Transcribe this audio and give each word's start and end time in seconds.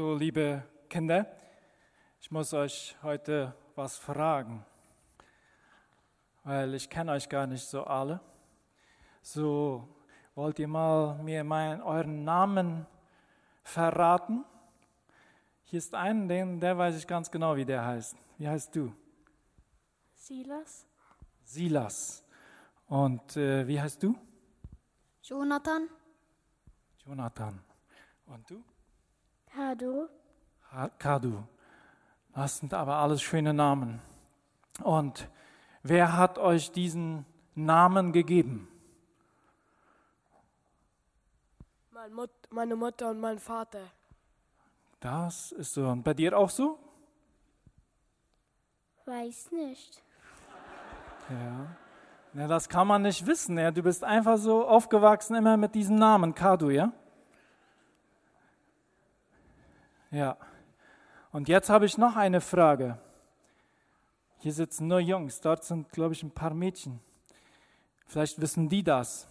So, 0.00 0.14
liebe 0.14 0.62
Kinder, 0.88 1.26
ich 2.22 2.30
muss 2.30 2.54
euch 2.54 2.96
heute 3.02 3.54
was 3.74 3.98
fragen, 3.98 4.64
weil 6.42 6.72
ich 6.72 6.88
kenne 6.88 7.12
euch 7.12 7.28
gar 7.28 7.46
nicht 7.46 7.66
so 7.66 7.84
alle. 7.84 8.18
So, 9.20 9.86
wollt 10.34 10.58
ihr 10.58 10.68
mal 10.68 11.22
mir 11.22 11.44
meinen, 11.44 11.82
euren 11.82 12.24
Namen 12.24 12.86
verraten? 13.62 14.46
Hier 15.64 15.80
ist 15.80 15.94
ein, 15.94 16.26
den, 16.26 16.58
der 16.60 16.78
weiß 16.78 16.96
ich 16.96 17.06
ganz 17.06 17.30
genau, 17.30 17.54
wie 17.56 17.66
der 17.66 17.84
heißt. 17.84 18.16
Wie 18.38 18.48
heißt 18.48 18.74
du? 18.74 18.94
Silas, 20.14 20.86
Silas. 21.44 22.24
Und 22.86 23.36
äh, 23.36 23.68
wie 23.68 23.78
heißt 23.78 24.02
du? 24.02 24.16
Jonathan, 25.22 25.90
Jonathan. 27.04 27.60
Und 28.24 28.48
du? 28.48 28.64
Kado, 29.54 30.08
Ha- 30.72 30.90
Kadu. 30.98 31.42
Das 32.34 32.58
sind 32.58 32.72
aber 32.74 32.96
alles 32.96 33.22
schöne 33.22 33.52
Namen. 33.52 34.00
Und 34.82 35.28
wer 35.82 36.16
hat 36.16 36.38
euch 36.38 36.70
diesen 36.70 37.26
Namen 37.54 38.12
gegeben? 38.12 38.68
Meine 42.50 42.76
Mutter 42.76 43.10
und 43.10 43.20
mein 43.20 43.38
Vater. 43.38 43.90
Das 45.00 45.52
ist 45.52 45.74
so. 45.74 45.88
Und 45.88 46.02
bei 46.02 46.14
dir 46.14 46.36
auch 46.36 46.50
so? 46.50 46.78
weiß 49.06 49.50
nicht. 49.50 50.02
Ja. 51.28 52.40
ja 52.40 52.46
das 52.46 52.68
kann 52.68 52.86
man 52.86 53.02
nicht 53.02 53.26
wissen. 53.26 53.58
Ja. 53.58 53.70
Du 53.72 53.82
bist 53.82 54.04
einfach 54.04 54.38
so 54.38 54.66
aufgewachsen 54.66 55.34
immer 55.34 55.56
mit 55.56 55.74
diesem 55.74 55.96
Namen, 55.96 56.34
Kadu, 56.34 56.70
ja? 56.70 56.92
Ja. 60.10 60.36
Und 61.32 61.48
jetzt 61.48 61.70
habe 61.70 61.86
ich 61.86 61.96
noch 61.96 62.16
eine 62.16 62.40
Frage. 62.40 62.98
Hier 64.38 64.52
sitzen 64.52 64.88
nur 64.88 65.00
Jungs, 65.00 65.40
dort 65.40 65.64
sind, 65.64 65.90
glaube 65.90 66.14
ich, 66.14 66.22
ein 66.22 66.30
paar 66.30 66.54
Mädchen. 66.54 67.00
Vielleicht 68.06 68.40
wissen 68.40 68.68
die 68.68 68.82
das. 68.82 69.28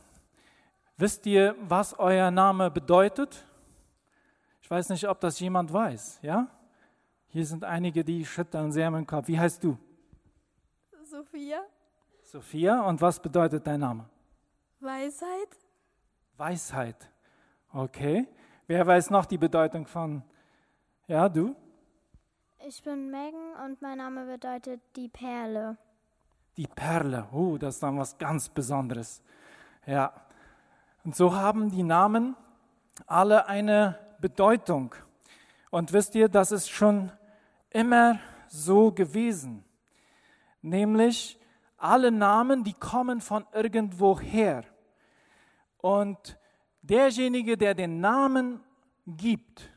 Wisst 0.98 1.26
ihr, 1.26 1.56
was 1.62 1.98
euer 1.98 2.32
Name 2.32 2.70
bedeutet? 2.70 3.46
Ich 4.62 4.70
weiß 4.70 4.90
nicht, 4.90 5.08
ob 5.10 5.20
das 5.20 5.40
jemand 5.40 5.74
weiß, 5.74 6.20
ja? 6.22 6.48
Hier 7.30 7.46
sind 7.46 7.64
einige, 7.64 8.04
die 8.04 8.26
schütteln 8.26 8.72
sehr 8.72 8.90
mit 8.92 9.00
dem 9.00 9.08
Kopf. 9.08 9.28
Wie 9.28 9.40
heißt 9.40 9.64
du? 9.64 9.78
Sophia, 11.04 11.62
Sophia. 12.22 12.82
Und 12.82 13.02
was 13.02 13.20
bedeutet 13.20 13.66
dein 13.66 13.80
Name? 13.80 14.08
Weisheit, 14.80 15.58
Weisheit. 16.38 17.10
Okay. 17.74 18.28
Wer 18.68 18.86
weiß 18.86 19.10
noch 19.10 19.26
die 19.26 19.38
Bedeutung 19.38 19.88
von, 19.88 20.22
ja, 21.10 21.28
du? 21.28 21.56
Ich 22.68 22.84
bin 22.84 23.10
Megan 23.10 23.66
und 23.66 23.82
mein 23.82 23.98
Name 23.98 24.26
bedeutet 24.26 24.80
die 24.96 25.10
Perle. 25.10 25.76
Die 26.56 26.68
Perle. 26.68 27.28
Oh, 27.32 27.58
das 27.58 27.76
ist 27.76 27.84
dann 27.84 27.98
was 27.98 28.18
ganz 28.20 28.48
Besonderes. 28.48 29.24
Ja. 29.88 30.14
Und 31.04 31.16
so 31.16 31.34
haben 31.34 31.72
die 31.72 31.82
Namen 31.82 32.36
alle 33.08 33.48
eine 33.48 33.98
Bedeutung. 34.22 34.94
Und 35.72 35.94
wisst 35.94 36.14
ihr, 36.14 36.30
das 36.30 36.52
ist 36.52 36.70
schon 36.70 37.12
immer 37.72 38.20
so 38.48 38.92
gewesen. 38.92 39.64
Nämlich 40.62 41.40
alle 41.78 42.12
Namen, 42.12 42.64
die 42.64 42.74
kommen 42.74 43.20
von 43.20 43.48
irgendwoher. 43.52 44.64
Und 45.78 46.38
derjenige, 46.84 47.58
der 47.58 47.74
den 47.74 48.00
Namen 48.00 48.62
gibt, 49.08 49.72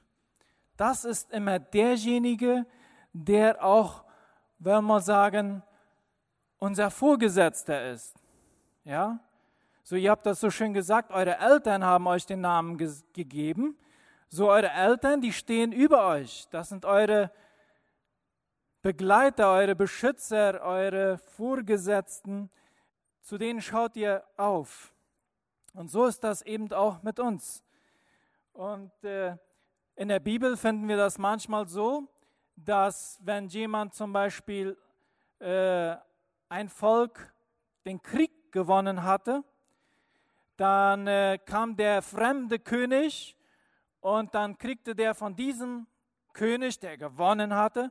das 0.82 1.04
ist 1.04 1.31
immer 1.31 1.60
derjenige, 1.60 2.66
der 3.12 3.65
auch, 3.65 4.03
wenn 4.59 4.84
wir 4.84 5.00
sagen, 5.00 5.62
unser 6.59 6.91
Vorgesetzter 6.91 7.93
ist. 7.93 8.16
Ja? 8.82 9.21
So, 9.84 9.94
ihr 9.94 10.10
habt 10.10 10.26
das 10.26 10.41
so 10.41 10.50
schön 10.50 10.75
gesagt, 10.75 11.12
eure 11.12 11.38
Eltern 11.38 11.84
haben 11.84 12.09
euch 12.09 12.26
den 12.26 12.41
Namen 12.41 12.78
ge 12.78 12.91
gegeben. 13.12 13.78
So, 14.28 14.50
eure 14.50 14.71
Eltern, 14.71 15.21
die 15.21 15.32
stehen 15.32 15.71
über 15.71 16.04
euch. 16.04 16.48
Das 16.50 16.71
sind 16.71 16.84
eure 16.84 17.31
Begleiter, 18.81 19.53
eure 19.53 19.76
Beschützer, 19.76 20.62
eure 20.62 21.19
Vorgesetzten. 21.19 22.50
Zu 23.21 23.38
denen 23.38 23.60
schaut 23.60 23.94
ihr 23.94 24.25
auf. 24.37 24.92
Und 25.75 25.92
so 25.92 26.06
ist 26.06 26.25
das 26.25 26.42
eben 26.42 26.72
auch 26.72 27.04
mit 27.04 27.21
uns. 27.21 27.62
Und 28.53 28.91
äh, 29.04 29.37
in 29.97 30.08
der 30.08 30.20
Bibel 30.20 30.56
finden 30.56 30.88
wir 30.88 30.97
das 30.97 31.19
manchmal 31.19 31.66
so, 31.69 32.08
dass 32.56 33.19
wenn 33.22 33.48
jemand 33.48 33.94
zum 33.94 34.12
Beispiel 34.12 34.76
äh, 35.38 35.97
ein 36.48 36.69
Volk 36.69 37.32
den 37.84 38.00
Krieg 38.03 38.53
gewonnen 38.53 39.03
hatte, 39.03 39.44
dann 40.56 41.06
äh, 41.06 41.38
kam 41.44 41.76
der 41.76 42.03
fremde 42.03 42.58
König 42.58 43.36
und 44.00 44.34
dann 44.34 44.58
kriegte 44.58 44.94
der 44.94 45.14
von 45.14 45.34
diesem 45.34 45.86
König, 46.32 46.78
der 46.78 46.97
gewonnen 46.97 47.54
hatte, 47.54 47.91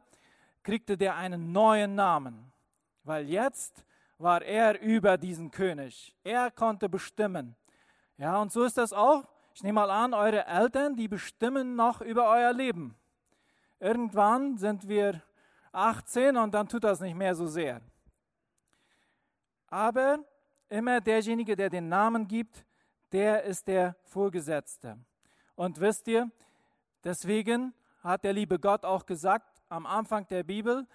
kriegte 0.63 0.97
der 0.97 1.15
einen 1.15 1.51
neuen 1.51 1.95
Namen, 1.95 2.51
weil 3.03 3.27
jetzt 3.29 3.85
war 4.17 4.41
er 4.41 4.79
über 4.79 5.17
diesen 5.17 5.49
König. 5.51 6.15
Er 6.23 6.51
konnte 6.51 6.87
bestimmen. 6.89 7.55
Ja, 8.17 8.39
und 8.39 8.51
so 8.51 8.63
ist 8.63 8.77
das 8.77 8.93
auch. 8.93 9.27
Ich 9.53 9.63
nehme 9.63 9.81
mal 9.81 9.89
an, 9.89 10.13
eure 10.13 10.45
Eltern, 10.45 10.95
die 10.95 11.07
bestimmen 11.07 11.75
noch 11.75 12.01
über 12.01 12.29
euer 12.29 12.53
Leben. 12.53 12.95
Irgendwann 13.79 14.57
sind 14.57 14.87
wir 14.87 15.21
18 15.71 16.37
und 16.37 16.53
dann 16.53 16.67
tut 16.67 16.83
das 16.83 16.99
nicht 16.99 17.15
mehr 17.15 17.35
so 17.35 17.47
sehr. 17.47 17.81
Aber 19.67 20.19
immer 20.69 21.01
derjenige, 21.01 21.55
der 21.55 21.69
den 21.69 21.89
Namen 21.89 22.27
gibt, 22.27 22.65
der 23.11 23.43
ist 23.43 23.67
der 23.67 23.95
Vorgesetzte. 24.03 24.97
Und 25.55 25.79
wisst 25.79 26.07
ihr, 26.07 26.29
deswegen 27.03 27.73
hat 28.03 28.23
der 28.23 28.33
liebe 28.33 28.57
Gott 28.57 28.85
auch 28.85 29.05
gesagt 29.05 29.61
am 29.69 29.85
Anfang 29.85 30.27
der 30.27 30.43
Bibel, 30.43 30.87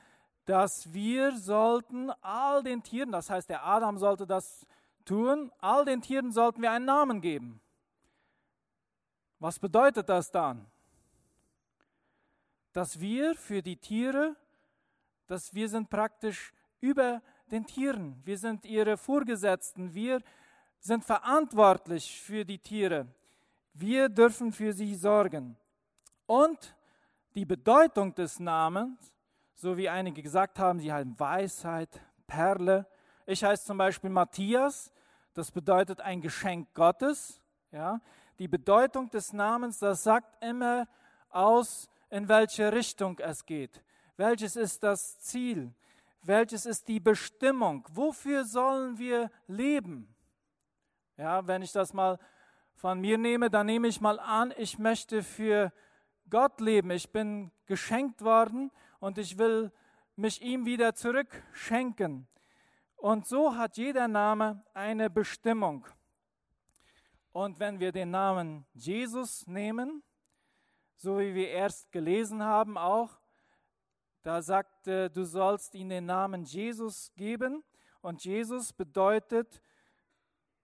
dass 0.44 0.92
wir 0.92 1.36
sollten 1.36 2.10
all 2.22 2.62
den 2.62 2.82
Tieren, 2.82 3.12
das 3.12 3.28
heißt 3.28 3.48
der 3.50 3.66
Adam 3.66 3.98
sollte 3.98 4.26
das 4.26 4.66
tun, 5.04 5.50
all 5.58 5.84
den 5.84 6.00
Tieren 6.00 6.32
sollten 6.32 6.62
wir 6.62 6.70
einen 6.70 6.84
Namen 6.84 7.20
geben. 7.20 7.60
Was 9.38 9.58
bedeutet 9.58 10.08
das 10.08 10.30
dann? 10.30 10.66
Dass 12.72 13.00
wir 13.00 13.34
für 13.34 13.62
die 13.62 13.76
Tiere, 13.76 14.36
dass 15.26 15.54
wir 15.54 15.68
sind 15.68 15.90
praktisch 15.90 16.52
über 16.80 17.22
den 17.50 17.66
Tieren, 17.66 18.20
wir 18.24 18.38
sind 18.38 18.64
ihre 18.64 18.96
Vorgesetzten, 18.96 19.94
wir 19.94 20.20
sind 20.78 21.04
verantwortlich 21.04 22.20
für 22.20 22.44
die 22.44 22.58
Tiere, 22.58 23.06
wir 23.72 24.08
dürfen 24.08 24.52
für 24.52 24.72
sie 24.72 24.94
sorgen. 24.94 25.56
Und 26.26 26.74
die 27.34 27.44
Bedeutung 27.44 28.14
des 28.14 28.40
Namens, 28.40 29.12
so 29.54 29.76
wie 29.76 29.88
einige 29.88 30.22
gesagt 30.22 30.58
haben, 30.58 30.80
sie 30.80 30.92
heißen 30.92 31.18
Weisheit, 31.18 32.00
Perle. 32.26 32.86
Ich 33.26 33.44
heiße 33.44 33.66
zum 33.66 33.78
Beispiel 33.78 34.10
Matthias, 34.10 34.90
das 35.34 35.50
bedeutet 35.50 36.00
ein 36.00 36.20
Geschenk 36.20 36.72
Gottes. 36.74 37.40
Ja? 37.70 38.00
Die 38.38 38.48
Bedeutung 38.48 39.08
des 39.10 39.32
Namens, 39.32 39.78
das 39.78 40.02
sagt 40.02 40.42
immer 40.42 40.86
aus, 41.30 41.88
in 42.10 42.28
welche 42.28 42.72
Richtung 42.72 43.18
es 43.18 43.44
geht. 43.46 43.82
Welches 44.16 44.56
ist 44.56 44.82
das 44.82 45.18
Ziel? 45.20 45.72
Welches 46.22 46.66
ist 46.66 46.88
die 46.88 47.00
Bestimmung? 47.00 47.86
Wofür 47.90 48.44
sollen 48.44 48.98
wir 48.98 49.30
leben? 49.46 50.14
Ja, 51.16 51.46
wenn 51.46 51.62
ich 51.62 51.72
das 51.72 51.94
mal 51.94 52.18
von 52.74 53.00
mir 53.00 53.16
nehme, 53.16 53.48
dann 53.48 53.66
nehme 53.66 53.88
ich 53.88 54.00
mal 54.00 54.20
an, 54.20 54.52
ich 54.58 54.78
möchte 54.78 55.22
für 55.22 55.72
Gott 56.28 56.60
leben. 56.60 56.90
Ich 56.90 57.10
bin 57.10 57.50
geschenkt 57.64 58.22
worden 58.22 58.70
und 59.00 59.16
ich 59.16 59.38
will 59.38 59.72
mich 60.14 60.42
ihm 60.42 60.66
wieder 60.66 60.94
zurückschenken. 60.94 62.26
Und 62.96 63.26
so 63.26 63.56
hat 63.56 63.76
jeder 63.76 64.08
Name 64.08 64.62
eine 64.74 65.08
Bestimmung. 65.08 65.86
Und 67.36 67.60
wenn 67.60 67.80
wir 67.80 67.92
den 67.92 68.12
Namen 68.12 68.64
Jesus 68.72 69.46
nehmen, 69.46 70.02
so 70.94 71.18
wie 71.18 71.34
wir 71.34 71.50
erst 71.50 71.92
gelesen 71.92 72.42
haben 72.42 72.78
auch, 72.78 73.20
da 74.22 74.40
sagt, 74.40 74.86
du 74.86 75.22
sollst 75.22 75.74
ihm 75.74 75.90
den 75.90 76.06
Namen 76.06 76.44
Jesus 76.44 77.12
geben. 77.14 77.62
Und 78.00 78.24
Jesus 78.24 78.72
bedeutet, 78.72 79.60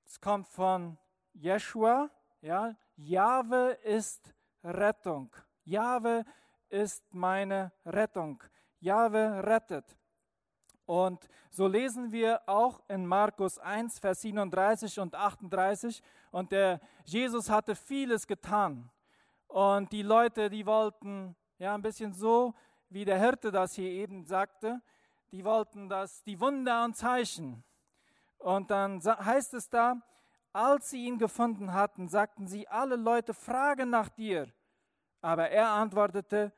es 0.07 0.19
kommt 0.19 0.49
von 0.49 0.97
Jeshua, 1.35 2.11
ja, 2.41 2.75
Jahwe 2.97 3.73
ist 3.83 4.33
Rettung. 4.65 5.37
Jahwe 5.65 6.25
ist 6.71 7.05
meine 7.13 7.71
Rettung. 7.85 8.43
Jahwe 8.81 9.45
rettet. 9.45 9.99
Und 10.87 11.29
so 11.51 11.67
lesen 11.67 12.13
wir 12.13 12.41
auch 12.49 12.81
in 12.89 13.07
Markus 13.07 13.59
1, 13.59 13.99
Vers 13.99 14.23
37 14.23 15.01
und 15.01 15.15
38. 15.15 16.03
Und 16.33 16.51
der 16.51 16.81
Jesus 17.05 17.49
hatte 17.49 17.77
vieles 17.77 18.27
getan. 18.27 18.91
Und 19.47 19.93
die 19.93 20.03
Leute, 20.03 20.51
die 20.51 20.67
wollten 20.67 21.37
ja 21.59 21.75
ein 21.75 21.83
bisschen 21.83 22.13
so, 22.13 22.55
wie 22.89 23.05
der 23.05 23.19
Hirte 23.19 23.53
das 23.53 23.75
hier 23.75 23.91
eben 23.91 24.25
sagte, 24.25 24.81
die 25.31 25.45
wollten 25.45 25.89
das, 25.89 26.25
die 26.25 26.41
Wunder 26.41 26.85
und 26.85 26.97
Zeichen. 26.97 27.63
Und 28.39 28.71
dann 28.71 29.01
heißt 29.03 29.55
es 29.55 29.69
da, 29.69 30.03
als 30.53 30.91
sie 30.91 31.07
ihn 31.07 31.19
gefunden 31.19 31.73
hatten, 31.73 32.09
sagten 32.09 32.47
sie, 32.47 32.67
alle 32.67 32.97
Leute 32.97 33.35
fragen 33.35 33.91
nach 33.91 34.09
dir. 34.09 34.49
Aber 35.21 35.51
er 35.51 35.69
antwortete, 35.69 36.53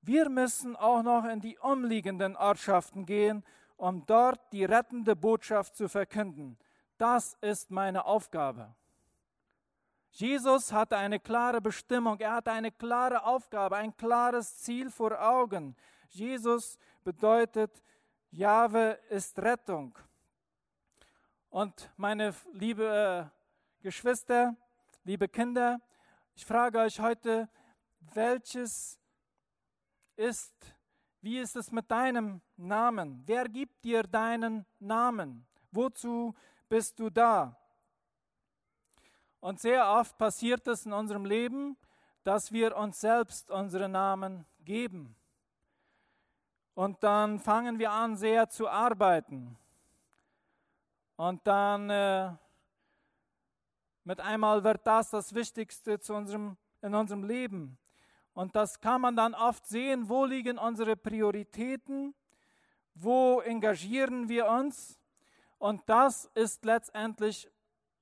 wir 0.00 0.28
müssen 0.28 0.74
auch 0.74 1.02
noch 1.02 1.24
in 1.24 1.40
die 1.40 1.58
umliegenden 1.58 2.34
Ortschaften 2.36 3.06
gehen, 3.06 3.44
um 3.76 4.04
dort 4.06 4.52
die 4.52 4.64
rettende 4.64 5.14
Botschaft 5.16 5.76
zu 5.76 5.88
verkünden. 5.88 6.58
Das 6.96 7.34
ist 7.40 7.70
meine 7.70 8.04
Aufgabe. 8.04 8.74
Jesus 10.12 10.70
hatte 10.72 10.98
eine 10.98 11.18
klare 11.18 11.62
Bestimmung, 11.62 12.20
er 12.20 12.34
hatte 12.34 12.52
eine 12.52 12.70
klare 12.70 13.24
Aufgabe, 13.24 13.76
ein 13.76 13.96
klares 13.96 14.58
Ziel 14.58 14.90
vor 14.90 15.18
Augen. 15.18 15.74
Jesus 16.10 16.78
bedeutet, 17.02 17.82
Jahwe 18.30 18.98
ist 19.08 19.38
Rettung. 19.38 19.98
Und 21.48 21.90
meine 21.96 22.34
liebe 22.52 23.30
äh, 23.32 23.82
Geschwister, 23.82 24.54
liebe 25.04 25.28
Kinder, 25.28 25.80
ich 26.34 26.44
frage 26.44 26.78
euch 26.78 27.00
heute, 27.00 27.48
welches 28.12 28.98
ist, 30.16 30.54
wie 31.22 31.38
ist 31.38 31.56
es 31.56 31.72
mit 31.72 31.90
deinem 31.90 32.42
Namen? 32.56 33.22
Wer 33.24 33.48
gibt 33.48 33.82
dir 33.82 34.02
deinen 34.02 34.66
Namen? 34.78 35.46
Wozu 35.70 36.34
bist 36.68 36.98
du 36.98 37.08
da? 37.08 37.61
Und 39.42 39.58
sehr 39.58 39.88
oft 39.88 40.16
passiert 40.18 40.68
es 40.68 40.86
in 40.86 40.92
unserem 40.92 41.24
Leben, 41.24 41.76
dass 42.22 42.52
wir 42.52 42.76
uns 42.76 43.00
selbst 43.00 43.50
unsere 43.50 43.88
Namen 43.88 44.46
geben. 44.60 45.16
Und 46.74 47.02
dann 47.02 47.40
fangen 47.40 47.80
wir 47.80 47.90
an, 47.90 48.16
sehr 48.16 48.48
zu 48.48 48.68
arbeiten. 48.68 49.58
Und 51.16 51.44
dann 51.44 51.90
äh, 51.90 52.30
mit 54.04 54.20
einmal 54.20 54.62
wird 54.62 54.86
das 54.86 55.10
das 55.10 55.34
Wichtigste 55.34 55.98
zu 55.98 56.14
unserem, 56.14 56.56
in 56.80 56.94
unserem 56.94 57.24
Leben. 57.24 57.76
Und 58.34 58.54
das 58.54 58.78
kann 58.78 59.00
man 59.00 59.16
dann 59.16 59.34
oft 59.34 59.66
sehen, 59.66 60.08
wo 60.08 60.24
liegen 60.24 60.56
unsere 60.56 60.94
Prioritäten, 60.94 62.14
wo 62.94 63.40
engagieren 63.40 64.28
wir 64.28 64.46
uns. 64.46 65.00
Und 65.58 65.82
das 65.86 66.26
ist 66.34 66.64
letztendlich 66.64 67.50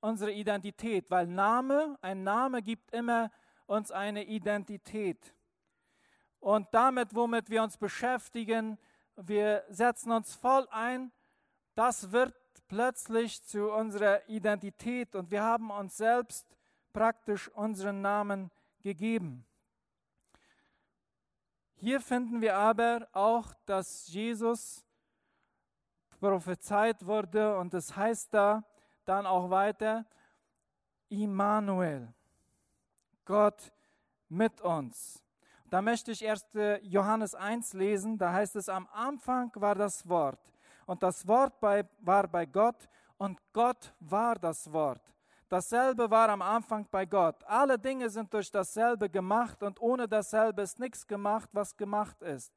unsere 0.01 0.31
Identität, 0.31 1.09
weil 1.09 1.27
Name, 1.27 1.97
ein 2.01 2.23
Name 2.23 2.61
gibt 2.61 2.91
immer 2.91 3.31
uns 3.67 3.91
eine 3.91 4.25
Identität. 4.25 5.33
Und 6.39 6.67
damit, 6.71 7.15
womit 7.15 7.49
wir 7.49 7.63
uns 7.63 7.77
beschäftigen, 7.77 8.77
wir 9.15 9.63
setzen 9.69 10.11
uns 10.11 10.35
voll 10.35 10.67
ein, 10.71 11.11
das 11.75 12.11
wird 12.11 12.35
plötzlich 12.67 13.43
zu 13.43 13.71
unserer 13.71 14.27
Identität 14.27 15.15
und 15.15 15.29
wir 15.31 15.43
haben 15.43 15.71
uns 15.71 15.97
selbst 15.97 16.45
praktisch 16.91 17.47
unseren 17.49 18.01
Namen 18.01 18.51
gegeben. 18.81 19.45
Hier 21.75 22.01
finden 22.01 22.41
wir 22.41 22.55
aber 22.57 23.07
auch, 23.11 23.53
dass 23.65 24.07
Jesus 24.07 24.85
prophezeit 26.19 27.05
wurde 27.05 27.57
und 27.57 27.73
es 27.73 27.87
das 27.87 27.97
heißt 27.97 28.33
da, 28.33 28.63
dann 29.11 29.25
auch 29.25 29.49
weiter, 29.49 30.05
Immanuel, 31.09 32.13
Gott 33.25 33.73
mit 34.29 34.61
uns. 34.61 35.21
Da 35.69 35.81
möchte 35.81 36.11
ich 36.11 36.27
1. 36.27 36.45
Johannes 36.83 37.35
1 37.35 37.73
lesen, 37.73 38.17
da 38.17 38.31
heißt 38.31 38.55
es, 38.55 38.69
am 38.69 38.87
Anfang 38.93 39.51
war 39.55 39.75
das 39.75 40.07
Wort 40.07 40.39
und 40.85 41.03
das 41.03 41.27
Wort 41.27 41.59
bei, 41.59 41.85
war 41.99 42.25
bei 42.27 42.45
Gott 42.45 42.87
und 43.17 43.37
Gott 43.51 43.93
war 43.99 44.35
das 44.35 44.71
Wort. 44.71 45.01
Dasselbe 45.49 46.09
war 46.09 46.29
am 46.29 46.41
Anfang 46.41 46.87
bei 46.89 47.05
Gott. 47.05 47.43
Alle 47.43 47.77
Dinge 47.77 48.09
sind 48.09 48.33
durch 48.33 48.49
dasselbe 48.49 49.09
gemacht 49.09 49.61
und 49.61 49.81
ohne 49.81 50.07
dasselbe 50.07 50.61
ist 50.61 50.79
nichts 50.79 51.05
gemacht, 51.05 51.49
was 51.51 51.75
gemacht 51.75 52.21
ist. 52.21 52.53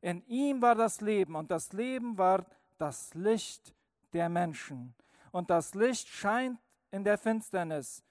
In 0.00 0.22
ihm 0.26 0.62
war 0.62 0.74
das 0.74 1.02
Leben 1.02 1.36
und 1.36 1.50
das 1.50 1.74
Leben 1.74 2.16
war 2.16 2.46
das 2.78 3.12
Licht 3.12 3.74
der 4.14 4.30
Menschen 4.30 4.94
und 5.32 5.50
das 5.50 5.74
Licht 5.74 6.08
scheint 6.08 6.58
in 6.90 7.04
der 7.04 7.18
Finsternis 7.18 8.02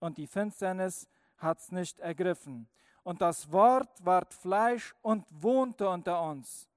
und 0.00 0.18
die 0.18 0.26
Finsternis 0.26 1.08
hat 1.38 1.58
es 1.58 1.72
nicht 1.72 2.00
ergriffen. 2.00 2.68
Und 3.02 3.20
das 3.20 3.50
Wort 3.50 4.04
ward 4.04 4.34
Fleisch 4.34 4.94
und 5.02 5.24
wohnte 5.30 5.88
unter 5.88 6.22
uns. 6.22 6.68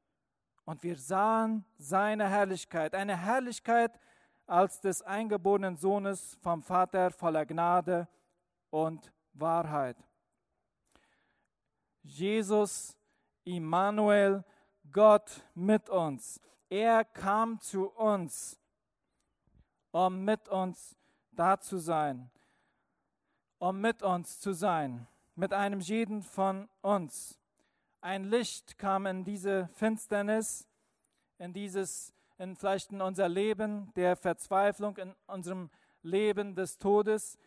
Und 0.66 0.84
wir 0.84 0.96
sahen 0.96 1.66
seine 1.78 2.30
Herrlichkeit, 2.30 2.96
eine 2.96 3.18
Herrlichkeit 3.18 4.00
als 4.46 4.80
des 4.80 5.02
eingeborenen 5.02 5.76
Sohnes 5.76 6.38
vom 6.42 6.62
Vater 6.64 7.12
voller 7.12 7.46
Gnade 7.46 8.08
und 8.70 9.12
Wahrheit. 9.34 9.98
Jesus, 12.04 12.96
Immanuel, 13.44 14.44
Gott 14.92 15.42
mit 15.54 15.90
uns. 15.90 16.40
Er 16.70 17.04
kam 17.04 17.60
zu 17.60 17.90
uns 17.90 18.61
um 19.92 20.24
mit 20.24 20.50
uns 20.50 20.96
da 21.32 21.60
zu 21.60 21.78
sein, 21.78 22.30
um 23.60 23.80
mit 23.80 24.04
uns 24.04 24.40
zu 24.40 24.54
sein, 24.54 25.08
mit 25.36 25.54
einem 25.54 25.80
jeden 25.80 26.22
von 26.24 26.70
uns. 26.82 27.40
Ein 28.02 28.26
Licht 28.26 28.78
kam 28.78 29.06
in 29.06 29.24
diese 29.24 29.70
Finsternis, 29.74 30.68
in 31.38 31.54
dieses, 31.54 32.14
in 32.38 32.56
vielleicht 32.56 32.92
in 32.92 33.02
unser 33.02 33.30
Leben 33.30 33.94
der 33.96 34.16
Verzweiflung, 34.16 34.98
in 34.98 35.16
unserem 35.28 35.70
Leben 36.02 36.56
des 36.56 36.80
Todes, 36.80 37.38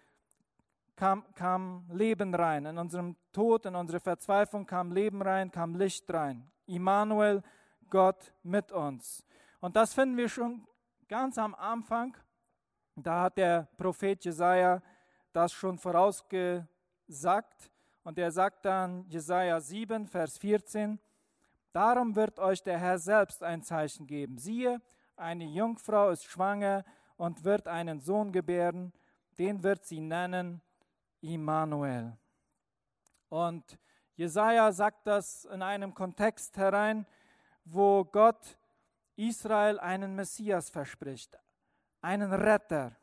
kam, 0.97 1.25
kam 1.35 1.85
Leben 1.91 2.35
rein. 2.35 2.67
In 2.67 2.79
unserem 2.79 3.17
Tod, 3.33 3.67
in 3.67 3.75
unsere 3.75 4.01
Verzweiflung 4.01 4.67
kam 4.67 4.93
Leben 4.93 5.23
rein, 5.23 5.51
kam 5.51 5.75
Licht 5.75 6.13
rein. 6.13 6.51
Immanuel, 6.67 7.43
Gott 7.91 8.33
mit 8.43 8.73
uns. 8.73 9.25
Und 9.61 9.77
das 9.77 9.95
finden 9.95 10.17
wir 10.17 10.29
schon 10.29 10.67
ganz 11.09 11.39
am 11.39 11.55
Anfang 11.55 12.17
da 12.97 13.23
hat 13.23 13.37
der 13.37 13.69
Prophet 13.77 14.25
Jesaja 14.25 14.83
das 15.33 15.53
schon 15.53 15.79
vorausgesagt. 15.79 17.71
Und 18.03 18.19
er 18.19 18.31
sagt 18.31 18.65
dann, 18.65 19.07
Jesaja 19.09 19.61
7, 19.61 20.07
Vers 20.07 20.39
14, 20.39 20.99
Darum 21.75 22.15
wird 22.15 22.39
euch 22.39 22.63
der 22.63 22.79
Herr 22.79 23.01
selbst 23.01 23.43
ein 23.43 23.61
Zeichen 23.61 24.07
geben. 24.07 24.39
Siehe, 24.39 24.81
eine 25.17 25.45
Jungfrau 25.45 26.11
ist 26.11 26.23
schwanger 26.23 26.85
und 27.17 27.43
wird 27.43 27.67
einen 27.67 28.01
Sohn 28.01 28.31
gebären, 28.31 28.93
den 29.39 29.61
wird 29.65 29.85
sie 29.85 29.99
nennen 29.99 30.63
Immanuel. 31.21 32.17
Und 33.29 33.77
Jesaja 34.15 34.71
sagt 34.71 35.05
das 35.09 35.47
in 35.47 35.63
einem 35.63 35.95
Kontext 35.95 36.57
herein, 36.57 37.07
wo 37.65 38.05
Gott 38.05 38.57
Israel 39.17 39.81
einen 39.81 40.15
Messias 40.15 40.71
verspricht, 40.71 41.37
einen 42.05 42.33
Retter. 42.33 42.97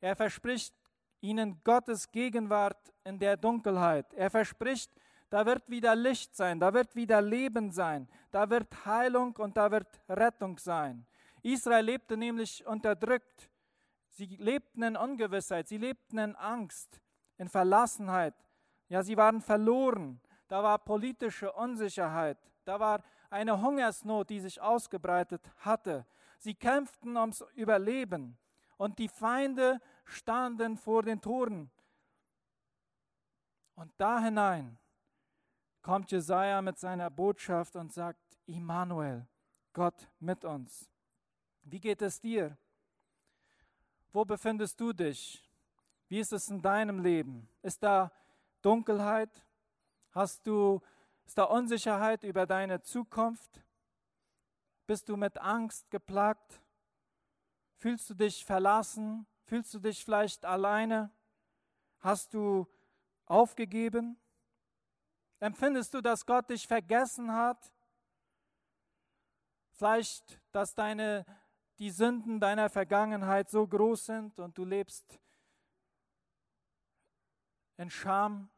Er 0.00 0.16
verspricht 0.16 0.74
ihnen 1.20 1.60
Gottes 1.64 2.10
Gegenwart 2.10 2.94
in 3.04 3.18
der 3.18 3.36
Dunkelheit. 3.36 4.14
Er 4.14 4.30
verspricht, 4.30 4.90
da 5.28 5.44
wird 5.44 5.68
wieder 5.68 5.94
Licht 5.94 6.34
sein, 6.34 6.60
da 6.60 6.72
wird 6.72 6.94
wieder 6.94 7.20
Leben 7.20 7.70
sein, 7.70 8.08
da 8.30 8.48
wird 8.48 8.86
Heilung 8.86 9.36
und 9.36 9.56
da 9.56 9.70
wird 9.70 10.00
Rettung 10.08 10.58
sein. 10.58 11.06
Israel 11.42 11.84
lebte 11.84 12.16
nämlich 12.16 12.64
unterdrückt. 12.66 13.50
Sie 14.08 14.36
lebten 14.36 14.82
in 14.82 14.96
Ungewissheit, 14.96 15.68
sie 15.68 15.76
lebten 15.76 16.18
in 16.18 16.34
Angst, 16.36 17.00
in 17.36 17.48
Verlassenheit. 17.48 18.34
Ja, 18.88 19.02
sie 19.02 19.16
waren 19.16 19.40
verloren. 19.40 20.20
Da 20.48 20.62
war 20.62 20.78
politische 20.78 21.52
Unsicherheit. 21.52 22.38
Da 22.64 22.80
war 22.80 23.02
eine 23.30 23.60
Hungersnot, 23.60 24.30
die 24.30 24.40
sich 24.40 24.60
ausgebreitet 24.60 25.42
hatte. 25.58 26.06
Sie 26.38 26.54
kämpften 26.54 27.16
ums 27.16 27.44
Überleben 27.54 28.38
und 28.76 28.98
die 28.98 29.08
Feinde 29.08 29.80
standen 30.04 30.76
vor 30.76 31.02
den 31.02 31.20
Toren. 31.20 31.70
Und 33.74 33.92
da 33.98 34.20
hinein 34.20 34.78
kommt 35.82 36.10
Jesaja 36.10 36.62
mit 36.62 36.78
seiner 36.78 37.10
Botschaft 37.10 37.76
und 37.76 37.92
sagt: 37.92 38.20
Immanuel, 38.46 39.26
Gott 39.72 40.08
mit 40.18 40.44
uns. 40.44 40.90
Wie 41.62 41.80
geht 41.80 42.02
es 42.02 42.20
dir? 42.20 42.56
Wo 44.12 44.24
befindest 44.24 44.80
du 44.80 44.92
dich? 44.92 45.44
Wie 46.08 46.18
ist 46.18 46.32
es 46.32 46.48
in 46.48 46.62
deinem 46.62 47.00
Leben? 47.00 47.48
Ist 47.62 47.82
da 47.82 48.10
Dunkelheit? 48.62 49.44
Hast 50.12 50.46
du 50.46 50.80
ist 51.28 51.36
da 51.36 51.44
Unsicherheit 51.44 52.24
über 52.24 52.46
deine 52.46 52.80
Zukunft? 52.80 53.62
Bist 54.86 55.10
du 55.10 55.16
mit 55.18 55.36
Angst 55.36 55.90
geplagt? 55.90 56.62
Fühlst 57.76 58.08
du 58.08 58.14
dich 58.14 58.46
verlassen? 58.46 59.26
Fühlst 59.44 59.74
du 59.74 59.78
dich 59.78 60.02
vielleicht 60.02 60.46
alleine? 60.46 61.10
Hast 62.00 62.32
du 62.32 62.66
aufgegeben? 63.26 64.18
Empfindest 65.38 65.92
du, 65.92 66.00
dass 66.00 66.24
Gott 66.24 66.48
dich 66.48 66.66
vergessen 66.66 67.30
hat? 67.30 67.74
Vielleicht, 69.72 70.40
dass 70.50 70.74
deine, 70.74 71.26
die 71.78 71.90
Sünden 71.90 72.40
deiner 72.40 72.70
Vergangenheit 72.70 73.50
so 73.50 73.66
groß 73.66 74.06
sind 74.06 74.38
und 74.38 74.56
du 74.56 74.64
lebst 74.64 75.20
in 77.76 77.90
Scham. 77.90 78.48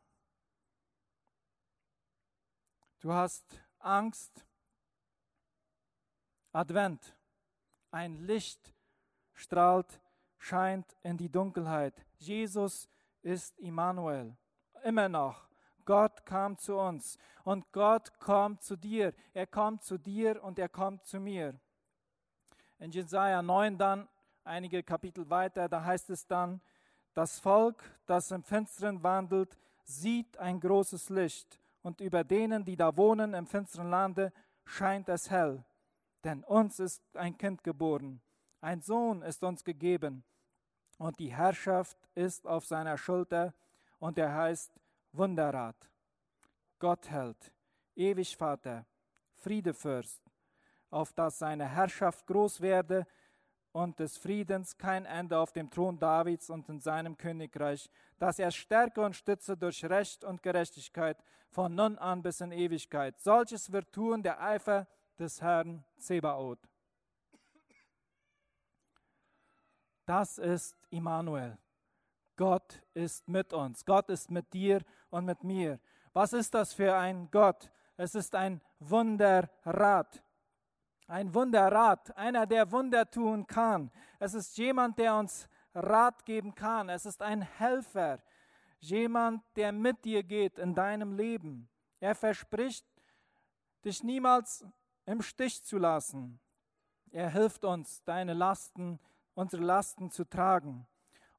Du 3.00 3.14
hast 3.14 3.44
Angst. 3.78 4.44
Advent. 6.52 7.16
Ein 7.90 8.16
Licht 8.26 8.74
strahlt, 9.32 10.00
scheint 10.36 10.94
in 11.02 11.16
die 11.16 11.30
Dunkelheit. 11.30 11.94
Jesus 12.18 12.88
ist 13.22 13.58
Immanuel. 13.58 14.36
Immer 14.84 15.08
noch. 15.08 15.48
Gott 15.86 16.26
kam 16.26 16.58
zu 16.58 16.76
uns 16.76 17.16
und 17.42 17.72
Gott 17.72 18.18
kommt 18.20 18.62
zu 18.62 18.76
dir. 18.76 19.14
Er 19.32 19.46
kommt 19.46 19.82
zu 19.82 19.96
dir 19.96 20.44
und 20.44 20.58
er 20.58 20.68
kommt 20.68 21.04
zu 21.06 21.18
mir. 21.18 21.58
In 22.78 22.90
Jesaja 22.90 23.40
9 23.40 23.78
dann, 23.78 24.08
einige 24.44 24.82
Kapitel 24.82 25.28
weiter, 25.30 25.70
da 25.70 25.82
heißt 25.82 26.10
es 26.10 26.26
dann, 26.26 26.60
das 27.14 27.38
Volk, 27.40 27.82
das 28.04 28.30
im 28.30 28.44
Finsteren 28.44 29.02
wandelt, 29.02 29.56
sieht 29.84 30.36
ein 30.36 30.60
großes 30.60 31.08
Licht 31.08 31.59
und 31.82 32.00
über 32.00 32.24
denen, 32.24 32.64
die 32.64 32.76
da 32.76 32.96
wohnen 32.96 33.34
im 33.34 33.46
finsteren 33.46 33.90
Lande, 33.90 34.32
scheint 34.64 35.08
es 35.08 35.30
hell. 35.30 35.64
Denn 36.24 36.44
uns 36.44 36.78
ist 36.78 37.02
ein 37.16 37.36
Kind 37.36 37.64
geboren, 37.64 38.20
ein 38.60 38.82
Sohn 38.82 39.22
ist 39.22 39.42
uns 39.42 39.64
gegeben. 39.64 40.24
Und 40.98 41.18
die 41.18 41.32
Herrschaft 41.34 41.96
ist 42.14 42.46
auf 42.46 42.66
seiner 42.66 42.98
Schulter 42.98 43.54
und 43.98 44.18
er 44.18 44.34
heißt 44.34 44.70
Wunderrat, 45.12 45.90
Gottheld, 46.78 47.52
ewig 47.96 48.36
Vater, 48.36 48.84
Friedefürst, 49.36 50.20
auf 50.90 51.12
dass 51.14 51.38
seine 51.38 51.66
Herrschaft 51.66 52.26
groß 52.26 52.60
werde 52.60 53.06
und 53.72 53.98
des 53.98 54.18
Friedens 54.18 54.76
kein 54.76 55.06
Ende 55.06 55.38
auf 55.38 55.52
dem 55.52 55.70
Thron 55.70 55.98
Davids 55.98 56.50
und 56.50 56.68
in 56.68 56.80
seinem 56.80 57.16
Königreich, 57.16 57.88
dass 58.18 58.38
er 58.38 58.50
stärke 58.50 59.00
und 59.00 59.14
stütze 59.14 59.56
durch 59.56 59.84
Recht 59.84 60.24
und 60.24 60.42
Gerechtigkeit 60.42 61.22
von 61.50 61.74
nun 61.74 61.98
an 61.98 62.22
bis 62.22 62.40
in 62.40 62.52
Ewigkeit. 62.52 63.18
Solches 63.20 63.72
wird 63.72 63.92
tun 63.92 64.22
der 64.22 64.42
Eifer 64.42 64.86
des 65.18 65.40
Herrn 65.40 65.84
Zebaoth. 65.98 66.68
Das 70.06 70.38
ist 70.38 70.76
Immanuel. 70.90 71.56
Gott 72.36 72.82
ist 72.94 73.28
mit 73.28 73.52
uns. 73.52 73.84
Gott 73.84 74.08
ist 74.08 74.30
mit 74.30 74.52
dir 74.52 74.80
und 75.10 75.24
mit 75.26 75.44
mir. 75.44 75.78
Was 76.12 76.32
ist 76.32 76.54
das 76.54 76.72
für 76.72 76.96
ein 76.96 77.30
Gott? 77.30 77.70
Es 77.96 78.14
ist 78.14 78.34
ein 78.34 78.60
Wunderrat. 78.78 80.24
Ein 81.10 81.34
Wunderrat, 81.34 82.16
einer, 82.16 82.46
der 82.46 82.70
Wunder 82.70 83.10
tun 83.10 83.44
kann. 83.44 83.90
Es 84.20 84.32
ist 84.32 84.56
jemand, 84.56 84.96
der 84.96 85.16
uns 85.16 85.48
Rat 85.74 86.24
geben 86.24 86.54
kann. 86.54 86.88
Es 86.88 87.04
ist 87.04 87.20
ein 87.20 87.42
Helfer, 87.42 88.20
jemand, 88.78 89.42
der 89.56 89.72
mit 89.72 90.04
dir 90.04 90.22
geht 90.22 90.56
in 90.60 90.72
deinem 90.72 91.12
Leben. 91.12 91.68
Er 91.98 92.14
verspricht, 92.14 92.86
dich 93.84 94.04
niemals 94.04 94.64
im 95.04 95.20
Stich 95.20 95.64
zu 95.64 95.78
lassen. 95.78 96.38
Er 97.10 97.30
hilft 97.30 97.64
uns, 97.64 98.04
deine 98.04 98.32
Lasten, 98.32 99.00
unsere 99.34 99.64
Lasten 99.64 100.12
zu 100.12 100.24
tragen. 100.24 100.86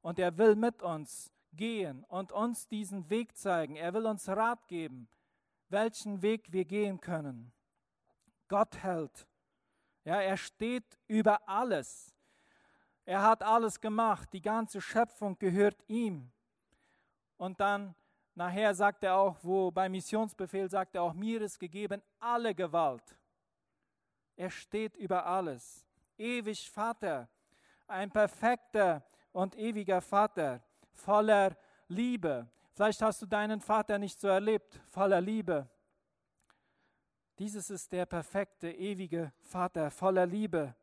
Und 0.02 0.18
er 0.18 0.36
will 0.36 0.54
mit 0.54 0.82
uns 0.82 1.32
gehen 1.54 2.04
und 2.08 2.30
uns 2.30 2.68
diesen 2.68 3.08
Weg 3.08 3.38
zeigen. 3.38 3.76
Er 3.76 3.94
will 3.94 4.04
uns 4.04 4.28
Rat 4.28 4.68
geben, 4.68 5.08
welchen 5.70 6.20
Weg 6.20 6.52
wir 6.52 6.66
gehen 6.66 7.00
können. 7.00 7.54
Gott 8.48 8.76
hält. 8.82 9.26
Ja, 10.04 10.20
er 10.20 10.36
steht 10.36 10.98
über 11.06 11.48
alles. 11.48 12.12
Er 13.04 13.22
hat 13.22 13.42
alles 13.42 13.80
gemacht. 13.80 14.28
Die 14.32 14.42
ganze 14.42 14.80
Schöpfung 14.80 15.38
gehört 15.38 15.82
ihm. 15.88 16.30
Und 17.36 17.60
dann 17.60 17.94
nachher 18.34 18.74
sagt 18.74 19.04
er 19.04 19.16
auch, 19.16 19.36
wo 19.42 19.70
beim 19.70 19.92
Missionsbefehl 19.92 20.68
sagt 20.68 20.94
er 20.94 21.02
auch, 21.02 21.12
mir 21.12 21.42
ist 21.42 21.58
gegeben 21.58 22.02
alle 22.18 22.54
Gewalt. 22.54 23.16
Er 24.36 24.50
steht 24.50 24.96
über 24.96 25.26
alles. 25.26 25.84
Ewig 26.16 26.70
Vater, 26.70 27.28
ein 27.86 28.10
perfekter 28.10 29.04
und 29.32 29.56
ewiger 29.56 30.00
Vater 30.00 30.62
voller 30.92 31.56
Liebe. 31.88 32.48
Vielleicht 32.74 33.02
hast 33.02 33.20
du 33.22 33.26
deinen 33.26 33.60
Vater 33.60 33.98
nicht 33.98 34.20
so 34.20 34.28
erlebt, 34.28 34.80
voller 34.88 35.20
Liebe. 35.20 35.68
Dieses 37.38 37.70
ist 37.70 37.92
der 37.92 38.06
perfekte, 38.06 38.70
ewige 38.70 39.32
Vater 39.40 39.90
voller 39.90 40.26
Liebe. 40.26 40.74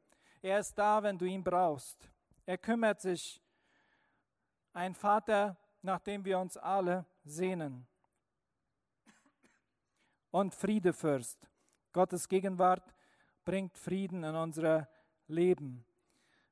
Er 0.41 0.59
ist 0.59 0.77
da, 0.77 1.01
wenn 1.03 1.17
du 1.17 1.25
ihn 1.25 1.43
brauchst. 1.43 2.09
Er 2.45 2.57
kümmert 2.57 3.01
sich. 3.01 3.41
Ein 4.73 4.93
Vater, 4.93 5.57
nach 5.81 5.99
dem 5.99 6.25
wir 6.25 6.39
uns 6.39 6.57
alle 6.57 7.05
sehnen. 7.23 7.87
Und 10.31 10.53
Friedefürst. 10.53 11.47
Gottes 11.93 12.27
Gegenwart 12.27 12.93
bringt 13.45 13.77
Frieden 13.77 14.23
in 14.23 14.35
unser 14.35 14.87
Leben. 15.27 15.85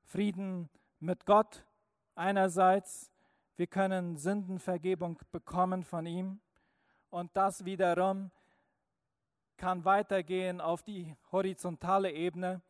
Frieden 0.04 0.70
mit 1.00 1.26
Gott 1.26 1.64
einerseits 2.16 3.12
wir 3.58 3.66
können 3.66 4.18
Sündenvergebung 4.18 5.18
bekommen 5.32 5.84
von 5.84 6.06
ihm 6.06 6.40
und 7.10 7.36
das 7.36 7.66
wiederum 7.66 8.30
kann 9.58 9.86
weitergehen 9.86 10.62
auf 10.62 10.84
die 10.84 11.16
horizontale 11.32 12.12
Ebene, 12.12 12.62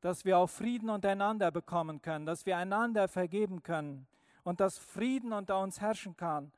dass 0.00 0.24
wir 0.24 0.38
auch 0.38 0.50
Frieden 0.50 0.90
untereinander 0.90 1.50
bekommen 1.50 2.02
können, 2.02 2.26
dass 2.26 2.44
wir 2.46 2.56
einander 2.56 3.08
vergeben 3.08 3.62
können 3.62 4.06
und 4.42 4.60
dass 4.60 4.78
Frieden 4.78 5.32
unter 5.32 5.58
uns 5.60 5.80
herrschen 5.80 6.16
kann. 6.16 6.52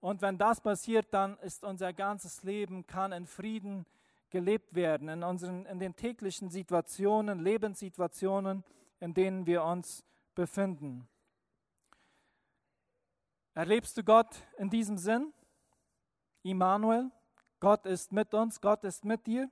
Und 0.00 0.20
wenn 0.20 0.36
das 0.36 0.60
passiert, 0.60 1.14
dann 1.14 1.38
ist 1.38 1.62
unser 1.62 1.92
ganzes 1.92 2.42
Leben 2.42 2.86
kann 2.86 3.12
in 3.12 3.26
Frieden 3.26 3.86
gelebt 4.30 4.74
werden, 4.74 5.08
in, 5.08 5.22
unseren, 5.22 5.64
in 5.66 5.78
den 5.78 5.94
täglichen 5.94 6.50
Situationen, 6.50 7.38
Lebenssituationen, 7.38 8.64
in 8.98 9.14
denen 9.14 9.46
wir 9.46 9.62
uns 9.62 10.04
befinden. 10.34 11.06
Erlebst 13.54 13.96
du 13.96 14.02
Gott 14.02 14.34
in 14.56 14.70
diesem 14.70 14.96
Sinn? 14.96 15.32
Immanuel, 16.42 17.10
Gott 17.62 17.86
ist 17.86 18.10
mit 18.10 18.34
uns, 18.34 18.60
Gott 18.60 18.82
ist 18.82 19.04
mit 19.04 19.24
dir. 19.24 19.48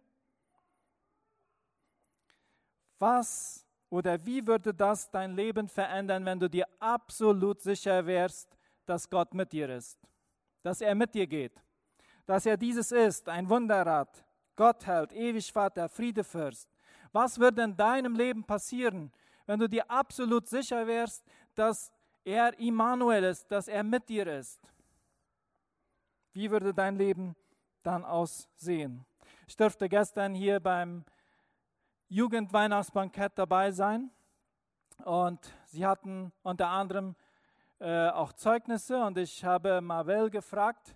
Was 2.98 3.64
oder 3.88 4.26
wie 4.26 4.44
würde 4.44 4.74
das 4.74 5.08
dein 5.12 5.36
Leben 5.36 5.68
verändern, 5.68 6.24
wenn 6.24 6.40
du 6.40 6.50
dir 6.50 6.66
absolut 6.80 7.60
sicher 7.60 8.04
wärst, 8.04 8.48
dass 8.84 9.08
Gott 9.08 9.32
mit 9.32 9.52
dir 9.52 9.68
ist, 9.68 9.96
dass 10.64 10.80
er 10.80 10.96
mit 10.96 11.14
dir 11.14 11.28
geht, 11.28 11.62
dass 12.26 12.46
er 12.46 12.56
dieses 12.56 12.90
ist, 12.90 13.28
ein 13.28 13.48
Wunderrad, 13.48 14.24
Gott 14.56 14.84
hält, 14.88 15.12
ewig 15.12 15.52
Vater, 15.52 15.88
Friedefürst. 15.88 16.68
Was 17.12 17.38
würde 17.38 17.62
in 17.62 17.76
deinem 17.76 18.16
Leben 18.16 18.42
passieren, 18.42 19.12
wenn 19.46 19.60
du 19.60 19.68
dir 19.68 19.88
absolut 19.88 20.48
sicher 20.48 20.84
wärst, 20.84 21.24
dass 21.54 21.92
er 22.24 22.58
Immanuel 22.58 23.22
ist, 23.22 23.52
dass 23.52 23.68
er 23.68 23.84
mit 23.84 24.08
dir 24.08 24.26
ist, 24.26 24.60
wie 26.32 26.50
würde 26.50 26.74
dein 26.74 26.96
Leben 26.96 27.36
dann 27.82 28.04
aussehen? 28.04 29.04
Ich 29.46 29.56
durfte 29.56 29.88
gestern 29.88 30.34
hier 30.34 30.60
beim 30.60 31.04
Jugendweihnachtsbankett 32.08 33.32
dabei 33.36 33.70
sein 33.70 34.10
und 35.04 35.52
sie 35.66 35.86
hatten 35.86 36.32
unter 36.42 36.68
anderem 36.68 37.14
äh, 37.78 38.08
auch 38.08 38.32
Zeugnisse 38.32 39.02
und 39.02 39.16
ich 39.18 39.44
habe 39.44 39.80
Marvel 39.80 40.30
gefragt, 40.30 40.94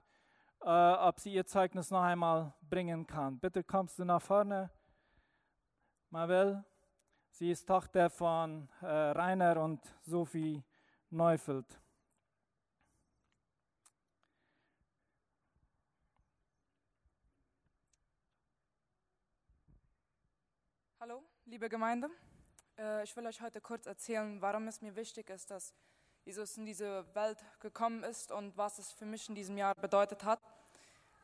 äh, 0.60 0.68
ob 0.68 1.20
sie 1.20 1.32
ihr 1.32 1.46
Zeugnis 1.46 1.90
noch 1.90 2.02
einmal 2.02 2.52
bringen 2.62 3.06
kann. 3.06 3.38
Bitte 3.38 3.64
kommst 3.64 3.98
du 3.98 4.04
nach 4.04 4.22
vorne, 4.22 4.70
Marvel. 6.10 6.64
Sie 7.30 7.50
ist 7.50 7.66
Tochter 7.66 8.10
von 8.10 8.68
äh, 8.80 8.86
Rainer 8.86 9.60
und 9.60 9.80
Sophie 10.02 10.62
Neufeld. 11.10 11.66
Liebe 21.46 21.68
Gemeinde. 21.68 22.08
Äh, 22.78 23.04
ich 23.04 23.14
will 23.16 23.26
euch 23.26 23.40
heute 23.40 23.60
kurz 23.60 23.86
erzählen, 23.86 24.40
warum 24.40 24.66
es 24.66 24.80
mir 24.80 24.96
wichtig 24.96 25.28
ist, 25.28 25.50
dass 25.50 25.74
Jesus 26.24 26.56
in 26.56 26.64
diese 26.64 27.04
Welt 27.14 27.38
gekommen 27.60 28.02
ist 28.02 28.32
und 28.32 28.56
was 28.56 28.78
es 28.78 28.92
für 28.92 29.04
mich 29.04 29.28
in 29.28 29.34
diesem 29.34 29.58
Jahr 29.58 29.74
bedeutet 29.74 30.24
hat. 30.24 30.40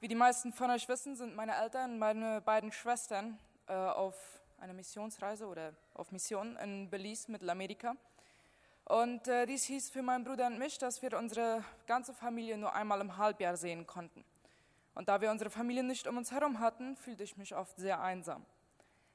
Wie 0.01 0.09
die 0.09 0.15
meisten 0.15 0.53
von 0.53 0.71
euch 0.71 0.89
wissen, 0.89 1.17
sind 1.17 1.35
meine 1.35 1.57
Eltern 1.57 1.99
meine 1.99 2.43
beiden 2.43 2.71
Schwestern 2.71 3.39
äh, 3.67 3.73
auf 3.73 4.43
einer 4.59 4.75
Missionsreise 4.75 5.47
oder 5.47 5.75
auf 5.95 6.13
Mission 6.13 6.57
in 6.57 6.91
Belize, 6.91 7.31
Mittelamerika. 7.31 7.97
Und 8.85 9.27
äh, 9.27 9.47
dies 9.47 9.65
hieß 9.65 9.91
für 9.91 10.03
meinen 10.03 10.25
Bruder 10.25 10.49
und 10.49 10.59
mich, 10.59 10.77
dass 10.77 11.01
wir 11.01 11.17
unsere 11.17 11.65
ganze 11.87 12.13
Familie 12.13 12.59
nur 12.59 12.75
einmal 12.75 13.01
im 13.01 13.17
Halbjahr 13.17 13.57
sehen 13.57 13.87
konnten. 13.87 14.25
Und 14.95 15.09
da 15.09 15.21
wir 15.21 15.31
unsere 15.31 15.49
Familie 15.49 15.83
nicht 15.83 16.07
um 16.07 16.19
uns 16.19 16.31
herum 16.31 16.61
hatten, 16.61 16.97
fühlte 16.97 17.23
ich 17.23 17.39
mich 17.39 17.55
oft 17.55 17.77
sehr 17.79 18.03
einsam. 18.03 18.45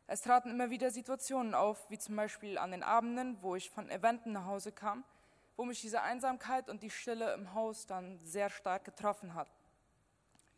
Es 0.07 0.21
traten 0.21 0.51
immer 0.51 0.69
wieder 0.69 0.91
Situationen 0.91 1.55
auf, 1.55 1.89
wie 1.89 1.97
zum 1.97 2.15
Beispiel 2.15 2.57
an 2.57 2.71
den 2.71 2.83
Abenden, 2.83 3.41
wo 3.41 3.55
ich 3.55 3.71
von 3.71 3.89
Eventen 3.89 4.33
nach 4.33 4.45
Hause 4.45 4.71
kam, 4.71 5.03
wo 5.57 5.65
mich 5.65 5.81
diese 5.81 6.01
Einsamkeit 6.01 6.69
und 6.69 6.83
die 6.83 6.91
Stille 6.91 7.33
im 7.33 7.53
Haus 7.53 7.87
dann 7.87 8.19
sehr 8.23 8.49
stark 8.49 8.85
getroffen 8.85 9.33
hat. 9.33 9.49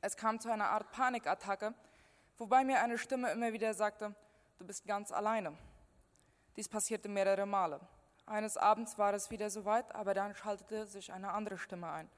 Es 0.01 0.17
kam 0.17 0.39
zu 0.39 0.51
einer 0.51 0.69
Art 0.69 0.91
Panikattacke, 0.91 1.73
wobei 2.37 2.63
mir 2.65 2.81
eine 2.81 2.97
Stimme 2.97 3.31
immer 3.31 3.53
wieder 3.53 3.73
sagte, 3.73 4.13
du 4.59 4.65
bist 4.65 4.85
ganz 4.85 5.11
alleine. 5.11 5.57
Dies 6.57 6.67
passierte 6.67 7.07
mehrere 7.07 7.45
Male. 7.45 7.79
Eines 8.25 8.57
Abends 8.57 8.97
war 8.97 9.13
es 9.13 9.31
wieder 9.31 9.49
soweit, 9.49 9.95
aber 9.95 10.13
dann 10.13 10.35
schaltete 10.35 10.85
sich 10.87 11.13
eine 11.13 11.31
andere 11.31 11.57
Stimme 11.57 11.89
ein. 11.89 12.09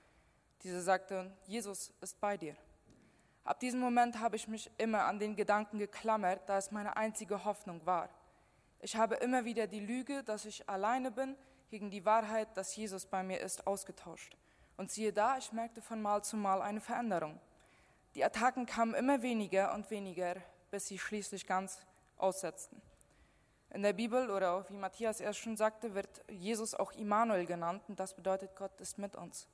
Diese 0.64 0.82
sagte, 0.82 1.32
Jesus 1.46 1.94
ist 2.02 2.20
bei 2.20 2.36
dir. 2.38 2.56
Ab 3.44 3.60
diesem 3.60 3.80
Moment 3.80 4.20
habe 4.20 4.36
ich 4.36 4.48
mich 4.48 4.70
immer 4.78 5.06
an 5.06 5.20
den 5.20 5.36
Gedanken 5.36 5.80
geklammert, 5.80 6.48
da 6.48 6.58
es 6.58 6.72
meine 6.72 6.98
einzige 6.98 7.46
Hoffnung 7.46 7.86
war. 7.86 8.10
Ich 8.80 8.96
habe 8.96 9.16
immer 9.16 9.46
wieder 9.46 9.68
die 9.68 9.80
Lüge, 9.80 10.24
dass 10.24 10.46
ich 10.46 10.70
alleine 10.70 11.12
bin, 11.12 11.36
gegen 11.70 11.92
die 11.92 12.06
Wahrheit, 12.06 12.56
dass 12.56 12.76
Jesus 12.76 13.06
bei 13.06 13.24
mir 13.24 13.40
ist, 13.40 13.68
ausgetauscht. 13.68 14.36
Und 14.78 14.92
siehe 14.92 15.14
da, 15.14 15.38
ich 15.38 15.52
merkte 15.52 15.82
von 15.82 16.02
Mal 16.02 16.24
zu 16.24 16.38
Mal 16.38 16.62
eine 16.62 16.82
Veränderung. 16.82 17.40
Die 18.16 18.24
Attacken 18.24 18.66
kamen 18.66 18.96
immer 18.96 19.22
weniger 19.22 19.74
und 19.74 19.90
weniger, 19.92 20.36
bis 20.72 20.88
sie 20.88 20.98
schließlich 20.98 21.46
ganz 21.46 21.86
aussetzten. 22.18 22.82
In 23.72 23.84
der 23.84 23.94
Bibel 23.94 24.32
oder 24.32 24.68
wie 24.70 24.78
Matthias 24.78 25.20
erst 25.20 25.40
schon 25.40 25.56
sagte, 25.56 25.94
wird 25.94 26.24
Jesus 26.28 26.74
auch 26.74 26.92
Immanuel 26.94 27.46
genannt 27.46 27.84
und 27.88 28.00
das 28.00 28.16
bedeutet, 28.16 28.56
Gott 28.56 28.82
ist 28.82 28.98
mit 28.98 29.16
uns. 29.16 29.48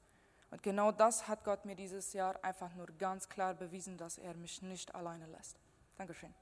Und 0.52 0.64
genau 0.64 0.92
das 0.92 1.28
hat 1.28 1.44
Gott 1.44 1.66
mir 1.66 1.76
dieses 1.76 2.14
Jahr 2.14 2.44
einfach 2.44 2.74
nur 2.76 2.88
ganz 2.98 3.28
klar 3.28 3.54
bewiesen, 3.54 3.98
dass 3.98 4.18
er 4.18 4.34
mich 4.36 4.62
nicht 4.62 4.94
alleine 4.96 5.26
lässt. 5.28 5.58
Dankeschön. 5.98 6.34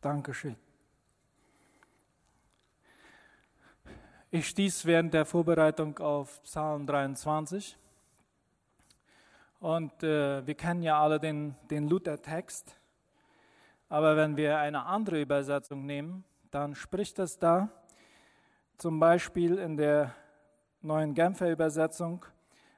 Dankeschön. 0.00 0.56
Ich 4.30 4.48
stieß 4.48 4.86
während 4.86 5.12
der 5.12 5.26
Vorbereitung 5.26 5.98
auf 5.98 6.42
Psalm 6.42 6.86
23. 6.86 7.76
Und 9.60 10.02
äh, 10.02 10.44
wir 10.44 10.54
kennen 10.54 10.82
ja 10.82 11.00
alle 11.00 11.20
den, 11.20 11.54
den 11.70 11.86
Luther-Text. 11.86 12.74
Aber 13.88 14.16
wenn 14.16 14.36
wir 14.36 14.58
eine 14.58 14.86
andere 14.86 15.20
Übersetzung 15.20 15.86
nehmen, 15.86 16.24
dann 16.50 16.74
spricht 16.74 17.18
es 17.18 17.38
da 17.38 17.68
zum 18.82 18.98
Beispiel 18.98 19.58
in 19.58 19.76
der 19.76 20.12
neuen 20.80 21.14
Genfer 21.14 21.52
Übersetzung, 21.52 22.26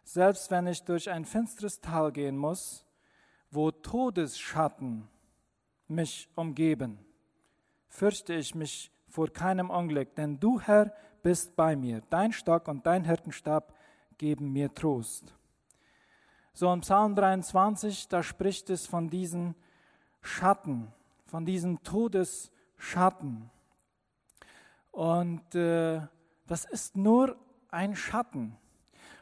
selbst 0.03 0.51
wenn 0.51 0.67
ich 0.67 0.83
durch 0.85 1.09
ein 1.09 1.25
finsteres 1.25 1.81
Tal 1.81 2.13
gehen 2.13 2.37
muss, 2.37 2.85
wo 3.51 3.71
Todesschatten 3.71 5.09
mich 5.89 6.29
umgeben, 6.35 6.99
fürchte 7.89 8.35
ich 8.35 8.55
mich 8.55 8.93
vor 9.09 9.29
keinem 9.31 9.71
Unglück, 9.71 10.15
denn 10.15 10.39
du, 10.39 10.61
Herr, 10.61 10.93
bist 11.23 11.57
bei 11.57 11.75
mir. 11.75 12.03
Dein 12.11 12.35
Stock 12.35 12.69
und 12.69 12.85
dein 12.85 13.05
Hirtenstab 13.05 13.75
geben 14.19 14.53
mir 14.53 14.75
Trost. 14.75 15.35
So 16.53 16.71
im 16.71 16.83
Psalm 16.83 17.15
23, 17.15 18.09
da 18.09 18.23
spricht 18.23 18.69
es 18.69 18.87
von 18.87 19.09
diesen 19.09 19.55
Schatten, 20.21 20.93
von 21.25 21.47
diesen 21.47 21.83
Todesschatten. 21.83 23.51
Und 24.95 25.57
äh, 25.57 26.03
das 26.47 26.65
ist 26.65 26.97
nur 26.97 27.37
ein 27.69 27.97
Schatten. 27.97 28.57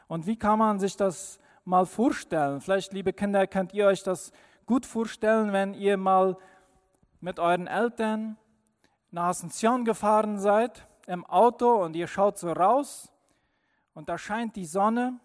Und 0.07 0.27
wie 0.27 0.37
kann 0.37 0.59
man 0.59 0.79
sich 0.79 0.95
das 0.95 1.39
mal 1.65 1.87
vorstellen? 1.87 2.61
Vielleicht, 2.61 2.93
liebe 2.93 3.11
Kinder, 3.11 3.47
könnt 3.47 3.73
ihr 3.73 3.87
euch 3.87 4.03
das 4.03 4.31
gut 4.67 4.85
vorstellen, 4.85 5.51
wenn 5.51 5.73
ihr 5.73 5.97
mal 5.97 6.37
mit 7.21 7.39
euren 7.39 7.65
Eltern 7.65 8.37
nach 9.09 9.29
Asunción 9.29 9.83
gefahren 9.83 10.37
seid 10.37 10.87
im 11.07 11.25
Auto 11.25 11.83
und 11.83 11.95
ihr 11.95 12.05
schaut 12.05 12.37
so 12.37 12.51
raus 12.51 13.11
und 13.95 14.09
da 14.09 14.19
scheint 14.19 14.55
die 14.55 14.65
Sonne, 14.65 15.19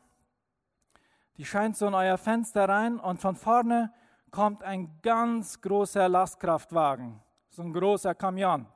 die 1.37 1.45
scheint 1.45 1.77
so 1.77 1.89
in 1.89 1.95
euer 1.95 2.17
Fenster 2.17 2.67
rein 2.67 2.99
und 2.99 3.21
von 3.21 3.37
vorne 3.37 3.93
kommt 4.31 4.63
ein 4.63 4.99
ganz 5.03 5.61
großer 5.61 6.09
Lastkraftwagen, 6.09 7.21
so 7.51 7.61
ein 7.63 7.73
großer 7.75 8.15
Kamion. 8.15 8.67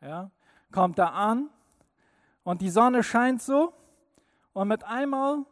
Ja, 0.00 0.30
kommt 0.72 0.98
da 0.98 1.08
an 1.08 1.50
und 2.42 2.62
die 2.62 2.70
Sonne 2.70 3.02
scheint 3.02 3.42
so 3.42 3.74
und 4.52 4.68
mit 4.68 4.84
einmal 4.84 5.44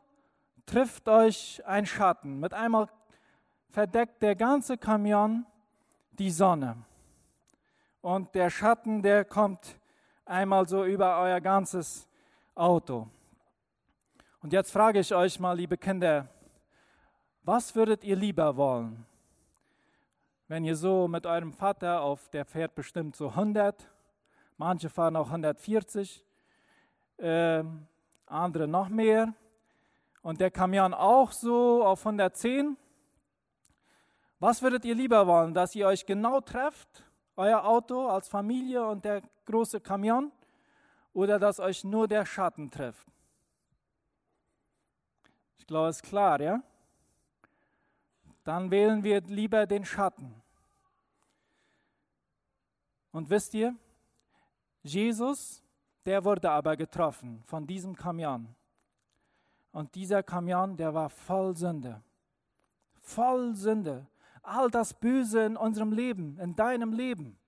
trifft 0.64 1.08
euch 1.08 1.62
ein 1.66 1.86
Schatten. 1.86 2.40
Mit 2.40 2.54
einmal 2.54 2.88
verdeckt 3.70 4.22
der 4.22 4.34
ganze 4.36 4.78
Kamion 4.78 5.46
die 6.12 6.30
Sonne. 6.30 6.76
Und 8.00 8.34
der 8.34 8.48
Schatten, 8.48 9.02
der 9.02 9.24
kommt 9.24 9.78
einmal 10.24 10.68
so 10.68 10.84
über 10.84 11.20
euer 11.20 11.40
ganzes 11.40 12.08
Auto. 12.54 13.08
Und 14.40 14.52
jetzt 14.52 14.72
frage 14.72 15.00
ich 15.00 15.14
euch 15.14 15.38
mal, 15.40 15.56
liebe 15.56 15.76
Kinder, 15.76 16.28
was 17.42 17.74
würdet 17.74 18.04
ihr 18.04 18.16
lieber 18.16 18.56
wollen? 18.56 19.04
Wenn 20.46 20.64
ihr 20.64 20.76
so 20.76 21.08
mit 21.08 21.26
eurem 21.26 21.52
Vater 21.52 22.00
auf, 22.00 22.28
der 22.30 22.44
fährt 22.44 22.74
bestimmt 22.74 23.16
so 23.16 23.28
100, 23.28 23.90
manche 24.58 24.90
fahren 24.90 25.16
auch 25.16 25.28
140, 25.28 26.22
äh, 27.16 27.64
andere 28.26 28.68
noch 28.68 28.90
mehr. 28.90 29.32
Und 30.20 30.40
der 30.40 30.50
Kamion 30.50 30.92
auch 30.92 31.32
so 31.32 31.82
auf 31.82 32.04
110. 32.04 32.76
Was 34.38 34.60
würdet 34.60 34.84
ihr 34.84 34.94
lieber 34.94 35.26
wollen, 35.26 35.54
dass 35.54 35.74
ihr 35.74 35.86
euch 35.86 36.04
genau 36.04 36.42
trefft, 36.42 37.02
euer 37.36 37.64
Auto 37.64 38.08
als 38.08 38.28
Familie 38.28 38.86
und 38.86 39.04
der 39.04 39.22
große 39.46 39.80
Kamion, 39.80 40.30
oder 41.14 41.38
dass 41.38 41.58
euch 41.58 41.82
nur 41.84 42.06
der 42.06 42.26
Schatten 42.26 42.70
trifft? 42.70 43.08
Ich 45.58 45.66
glaube, 45.66 45.88
es 45.88 45.96
ist 45.96 46.02
klar, 46.02 46.40
ja? 46.40 46.62
dann 48.48 48.70
wählen 48.70 49.04
wir 49.04 49.20
lieber 49.20 49.66
den 49.66 49.84
Schatten. 49.84 50.34
Und 53.12 53.28
wisst 53.28 53.52
ihr, 53.52 53.76
Jesus, 54.82 55.62
der 56.06 56.24
wurde 56.24 56.50
aber 56.50 56.76
getroffen 56.76 57.42
von 57.44 57.66
diesem 57.66 57.94
Kamion. 57.94 58.54
Und 59.72 59.94
dieser 59.94 60.22
Kamion, 60.22 60.76
der 60.76 60.94
war 60.94 61.10
voll 61.10 61.56
Sünde. 61.56 62.02
Voll 63.00 63.54
Sünde. 63.54 64.06
All 64.42 64.70
das 64.70 64.94
Böse 64.94 65.42
in 65.44 65.56
unserem 65.56 65.92
Leben, 65.92 66.38
in 66.38 66.56
deinem 66.56 66.92
Leben, 66.92 67.38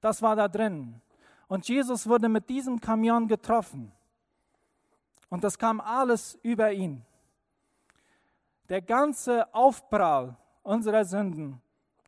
das 0.00 0.20
war 0.20 0.36
da 0.36 0.48
drin. 0.48 1.00
Und 1.48 1.68
Jesus 1.68 2.06
wurde 2.06 2.28
mit 2.28 2.48
diesem 2.48 2.80
Kamion 2.80 3.26
getroffen. 3.26 3.92
Und 5.30 5.44
das 5.44 5.58
kam 5.58 5.80
alles 5.80 6.38
über 6.42 6.72
ihn. 6.72 7.04
Der 8.68 8.82
ganze 8.82 9.52
Aufprall 9.54 10.36
unserer 10.62 11.04
Sünden 11.04 11.60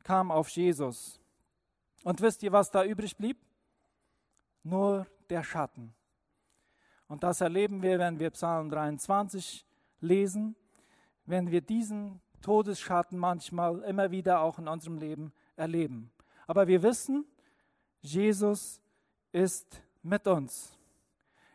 kam 0.02 0.30
auf 0.30 0.48
Jesus. 0.50 1.20
Und 2.04 2.20
wisst 2.20 2.42
ihr, 2.42 2.52
was 2.52 2.70
da 2.70 2.84
übrig 2.84 3.16
blieb? 3.16 3.38
Nur 4.66 5.06
der 5.30 5.44
Schatten. 5.44 5.94
Und 7.06 7.22
das 7.22 7.40
erleben 7.40 7.82
wir, 7.82 8.00
wenn 8.00 8.18
wir 8.18 8.30
Psalm 8.30 8.68
23 8.68 9.64
lesen, 10.00 10.56
wenn 11.24 11.52
wir 11.52 11.60
diesen 11.60 12.20
Todesschatten 12.42 13.16
manchmal 13.16 13.82
immer 13.82 14.10
wieder 14.10 14.40
auch 14.40 14.58
in 14.58 14.66
unserem 14.66 14.98
Leben 14.98 15.32
erleben. 15.54 16.10
Aber 16.48 16.66
wir 16.66 16.82
wissen, 16.82 17.24
Jesus 18.00 18.82
ist 19.30 19.80
mit 20.02 20.26
uns. 20.26 20.76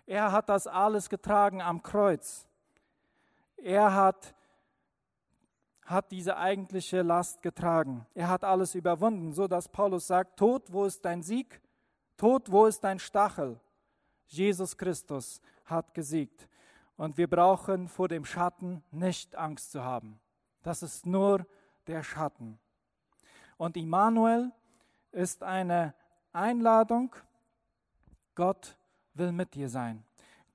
Er 0.06 0.32
hat 0.32 0.48
das 0.48 0.66
alles 0.66 1.10
getragen 1.10 1.62
am 1.62 1.84
Kreuz. 1.84 2.48
Er 3.58 3.94
hat 3.94 4.34
hat 5.84 6.10
diese 6.12 6.38
eigentliche 6.38 7.02
Last 7.02 7.42
getragen. 7.42 8.06
Er 8.14 8.30
hat 8.30 8.46
alles 8.46 8.74
überwunden, 8.74 9.34
so 9.34 9.50
dass 9.50 9.68
Paulus 9.68 10.08
sagt, 10.08 10.40
Tod, 10.40 10.72
wo 10.72 10.86
ist 10.86 11.04
dein 11.04 11.22
Sieg? 11.22 11.60
Tod, 12.22 12.52
wo 12.52 12.68
ist 12.68 12.84
dein 12.84 13.00
Stachel? 13.00 13.60
Jesus 14.28 14.78
Christus 14.78 15.42
hat 15.66 15.92
gesiegt. 15.96 16.48
Und 16.96 17.18
wir 17.18 17.28
brauchen 17.28 17.88
vor 17.88 18.10
dem 18.10 18.26
Schatten 18.26 18.84
nicht 18.92 19.36
Angst 19.36 19.72
zu 19.72 19.84
haben. 19.84 20.20
Das 20.62 20.84
ist 20.84 21.08
nur 21.08 21.48
der 21.88 22.04
Schatten. 22.04 22.60
Und 23.58 23.76
Immanuel 23.76 24.52
ist 25.12 25.42
eine 25.42 25.96
Einladung. 26.32 27.16
Gott 28.36 28.78
will 29.16 29.32
mit 29.32 29.56
dir 29.56 29.68
sein. 29.68 30.04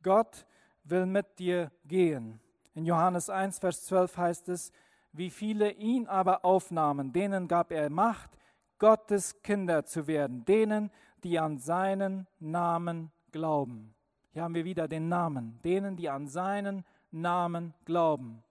Gott 0.04 0.46
will 0.84 1.04
mit 1.04 1.36
dir 1.36 1.72
gehen. 1.84 2.38
In 2.76 2.84
Johannes 2.84 3.28
1, 3.28 3.58
Vers 3.58 3.86
12 3.86 4.16
heißt 4.16 4.48
es, 4.50 4.70
wie 5.10 5.30
viele 5.30 5.72
ihn 5.72 6.06
aber 6.06 6.44
aufnahmen, 6.44 7.12
denen 7.12 7.48
gab 7.48 7.72
er 7.72 7.90
Macht, 7.90 8.38
Gottes 8.78 9.42
Kinder 9.42 9.84
zu 9.84 10.06
werden, 10.06 10.44
denen, 10.44 10.92
die 11.24 11.38
an 11.38 11.58
seinen 11.58 12.26
Namen 12.38 13.10
glauben. 13.32 13.94
Hier 14.32 14.42
haben 14.42 14.54
wir 14.54 14.64
wieder 14.64 14.88
den 14.88 15.08
Namen, 15.08 15.58
denen, 15.64 15.96
die 15.96 16.08
an 16.08 16.28
seinen 16.28 16.84
Namen 17.10 17.74
glauben. 17.84 18.42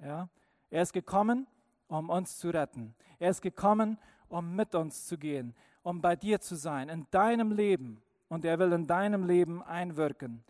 Ja? 0.00 0.28
Er 0.70 0.82
ist 0.82 0.92
gekommen, 0.92 1.46
um 1.88 2.10
uns 2.10 2.38
zu 2.38 2.50
retten. 2.50 2.94
Er 3.18 3.30
ist 3.30 3.40
gekommen, 3.40 3.98
um 4.28 4.56
mit 4.56 4.74
uns 4.74 5.06
zu 5.06 5.16
gehen, 5.16 5.54
um 5.82 6.00
bei 6.00 6.16
dir 6.16 6.40
zu 6.40 6.56
sein, 6.56 6.88
in 6.88 7.06
deinem 7.10 7.52
Leben. 7.52 8.02
Und 8.28 8.44
er 8.44 8.58
will 8.58 8.72
in 8.72 8.86
deinem 8.86 9.24
Leben 9.24 9.62
einwirken. 9.62 10.42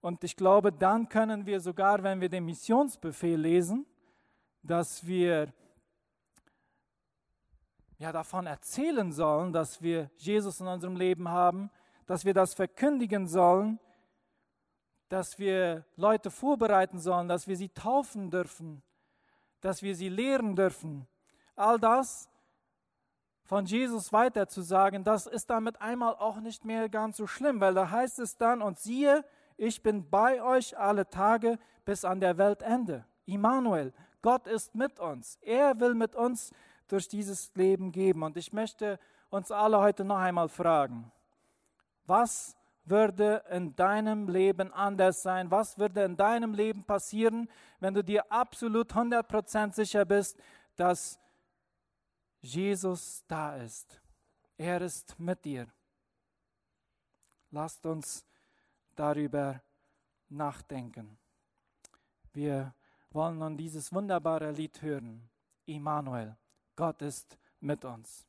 Und 0.00 0.22
ich 0.22 0.36
glaube, 0.36 0.70
dann 0.70 1.08
können 1.08 1.46
wir 1.46 1.58
sogar, 1.60 2.02
wenn 2.02 2.20
wir 2.20 2.28
den 2.28 2.44
Missionsbefehl 2.44 3.40
lesen, 3.40 3.86
dass 4.62 5.06
wir 5.06 5.52
ja, 7.98 8.12
davon 8.12 8.46
erzählen 8.46 9.10
sollen, 9.12 9.52
dass 9.52 9.80
wir 9.80 10.10
Jesus 10.16 10.60
in 10.60 10.66
unserem 10.66 10.96
Leben 10.96 11.28
haben, 11.28 11.70
dass 12.06 12.24
wir 12.24 12.34
das 12.34 12.54
verkündigen 12.54 13.26
sollen, 13.26 13.78
dass 15.08 15.38
wir 15.38 15.84
Leute 15.96 16.30
vorbereiten 16.30 16.98
sollen, 16.98 17.28
dass 17.28 17.46
wir 17.46 17.56
sie 17.56 17.68
taufen 17.68 18.30
dürfen, 18.30 18.82
dass 19.60 19.82
wir 19.82 19.94
sie 19.94 20.08
lehren 20.08 20.56
dürfen. 20.56 21.06
All 21.54 21.78
das 21.78 22.28
von 23.44 23.64
Jesus 23.64 24.12
weiter 24.12 24.48
zu 24.48 24.60
sagen, 24.60 25.04
das 25.04 25.26
ist 25.26 25.48
damit 25.48 25.80
einmal 25.80 26.14
auch 26.16 26.40
nicht 26.40 26.64
mehr 26.64 26.88
ganz 26.88 27.16
so 27.16 27.26
schlimm, 27.26 27.60
weil 27.60 27.74
da 27.74 27.90
heißt 27.90 28.18
es 28.18 28.36
dann, 28.36 28.60
und 28.60 28.78
siehe, 28.78 29.24
ich 29.56 29.82
bin 29.82 30.10
bei 30.10 30.42
euch 30.42 30.76
alle 30.76 31.08
Tage 31.08 31.58
bis 31.84 32.04
an 32.04 32.20
der 32.20 32.36
Weltende. 32.36 33.06
Immanuel, 33.24 33.94
Gott 34.20 34.46
ist 34.48 34.74
mit 34.74 34.98
uns. 34.98 35.38
Er 35.40 35.78
will 35.80 35.94
mit 35.94 36.14
uns 36.16 36.52
durch 36.88 37.08
dieses 37.08 37.54
Leben 37.54 37.92
geben. 37.92 38.22
Und 38.22 38.36
ich 38.36 38.52
möchte 38.52 38.98
uns 39.30 39.50
alle 39.50 39.78
heute 39.78 40.04
noch 40.04 40.18
einmal 40.18 40.48
fragen, 40.48 41.10
was 42.06 42.56
würde 42.86 43.42
in 43.50 43.74
deinem 43.74 44.28
Leben 44.28 44.72
anders 44.72 45.22
sein? 45.22 45.50
Was 45.50 45.78
würde 45.78 46.04
in 46.04 46.16
deinem 46.16 46.54
Leben 46.54 46.84
passieren, 46.84 47.48
wenn 47.80 47.94
du 47.94 48.02
dir 48.02 48.30
absolut 48.30 48.92
100% 48.92 49.74
sicher 49.74 50.04
bist, 50.04 50.38
dass 50.76 51.18
Jesus 52.40 53.24
da 53.26 53.56
ist? 53.56 54.00
Er 54.56 54.80
ist 54.80 55.18
mit 55.18 55.44
dir. 55.44 55.66
Lasst 57.50 57.84
uns 57.86 58.24
darüber 58.94 59.60
nachdenken. 60.28 61.18
Wir 62.32 62.74
wollen 63.10 63.38
nun 63.38 63.56
dieses 63.56 63.92
wunderbare 63.92 64.50
Lied 64.52 64.80
hören. 64.82 65.28
Immanuel, 65.64 66.36
Gott 66.76 67.00
ist 67.00 67.38
mit 67.60 67.84
uns. 67.86 68.26